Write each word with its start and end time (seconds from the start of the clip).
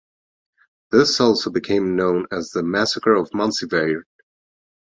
This 0.89 1.19
also 1.19 1.51
became 1.51 1.95
known 1.95 2.25
as 2.31 2.49
the 2.49 2.63
Massacre 2.63 3.13
of 3.13 3.29
Monzievaird. 3.35 4.01